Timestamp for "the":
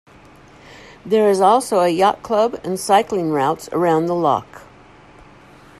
4.07-4.15